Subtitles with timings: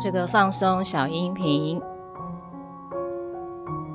[0.00, 1.82] 这个放松小音频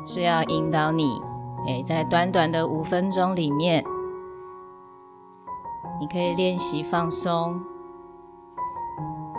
[0.06, 1.22] 是要引导你，
[1.66, 3.82] 诶，在短短的五分钟里面，
[6.02, 7.62] 你可以练习放松，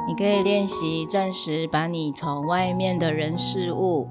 [0.08, 4.08] 你可以练习暂时把你从外面的人事物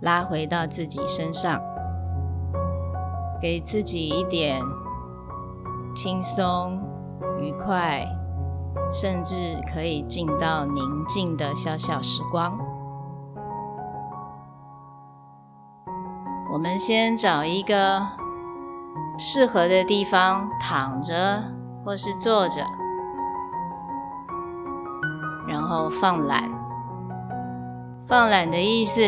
[0.00, 1.60] 拉回到自己身上，
[3.42, 4.62] 给自己一点
[5.94, 6.82] 轻松、
[7.38, 8.06] 愉快。
[8.92, 9.34] 甚至
[9.72, 12.58] 可以进到宁静的小小时光。
[16.52, 18.06] 我们先找一个
[19.18, 21.42] 适合的地方躺着
[21.84, 22.64] 或是坐着，
[25.48, 26.48] 然后放懒。
[28.06, 29.00] 放懒的意思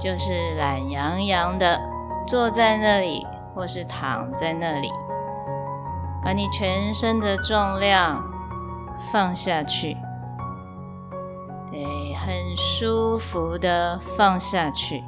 [0.00, 1.80] 就是懒洋洋的
[2.26, 4.90] 坐在那里或是躺在那里，
[6.24, 8.33] 把你全身的重量。
[9.12, 9.96] 放下去，
[11.70, 15.04] 对，很舒服的放下去，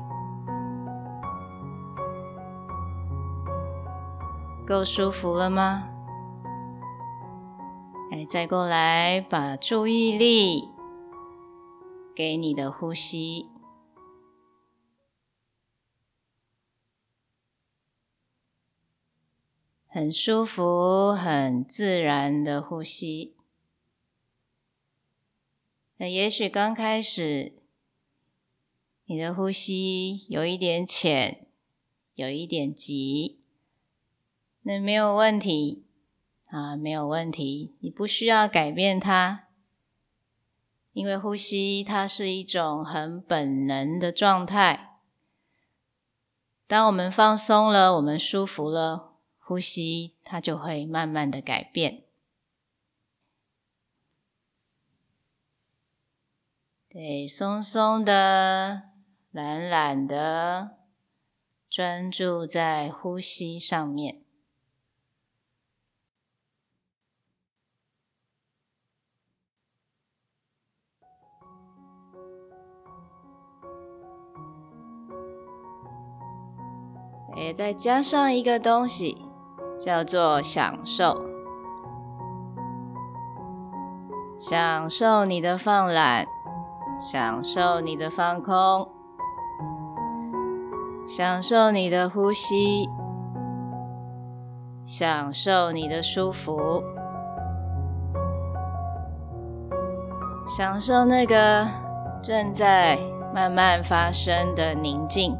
[4.66, 5.88] 够舒服了吗？
[8.10, 10.70] 来，再过来，把注意力
[12.14, 13.50] 给你的呼吸，
[19.88, 23.34] 很舒服、很自然的呼吸。
[25.98, 27.54] 那也许刚开始，
[29.06, 31.46] 你的呼吸有一点浅，
[32.14, 33.40] 有一点急，
[34.62, 35.86] 那没有问题
[36.48, 39.48] 啊，没有问题，你不需要改变它，
[40.92, 44.98] 因为呼吸它是一种很本能的状态。
[46.66, 52.05] 当我们放松了，我们舒服了，呼吸它就会慢慢的改变。
[56.98, 58.84] 对，松松的，
[59.30, 60.78] 懒懒的，
[61.68, 64.22] 专注在呼吸上面。
[77.36, 79.18] 诶，再加上一个东西，
[79.78, 81.22] 叫做享受。
[84.38, 86.26] 享受你的放懒。
[86.98, 88.88] 享受你的放空，
[91.06, 92.88] 享受你的呼吸，
[94.82, 96.82] 享受你的舒服，
[100.46, 101.68] 享受那个
[102.22, 102.98] 正在
[103.34, 105.36] 慢慢发生的宁静。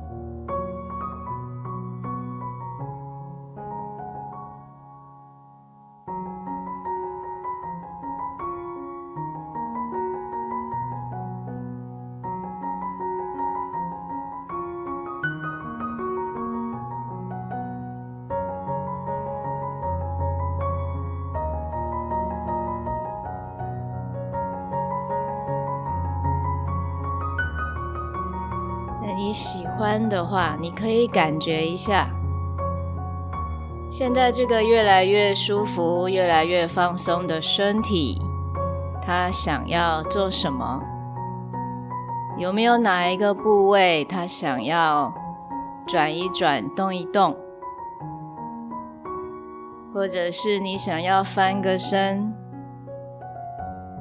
[29.15, 32.09] 你喜欢的话，你可以感觉一下，
[33.91, 38.21] 现在这个越来越舒服、越来越放松的身体，
[39.01, 40.83] 它想要做什么？
[42.37, 45.13] 有没有哪一个部位它想要
[45.87, 47.37] 转一转、动一动？
[49.95, 52.35] 或者是你想要翻个身？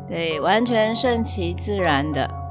[0.07, 2.44] 对，完全顺其自然的。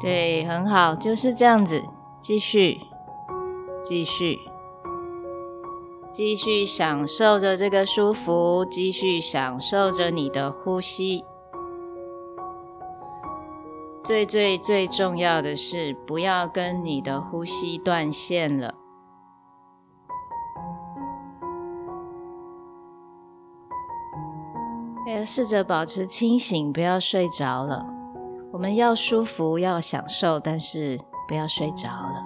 [0.00, 1.82] 对，很好，就是这样子，
[2.20, 2.80] 继续，
[3.80, 4.38] 继续，
[6.12, 11.24] 继续享受着这个舒服，继续享受着你的呼吸。
[14.04, 18.74] 最最最重要的是，不要跟你的呼吸断线了。
[25.08, 27.95] 要试着保持清醒，不要睡着了。
[28.56, 30.98] 我们要舒服，要享受，但是
[31.28, 32.25] 不要睡着了。